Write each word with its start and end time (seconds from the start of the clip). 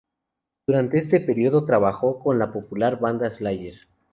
Durante 0.65 0.97
este 0.97 1.19
período, 1.21 1.63
trabajó 1.67 2.17
con 2.17 2.39
la 2.39 2.51
popular 2.51 2.99
banda 2.99 3.31
Slayer. 3.31 3.81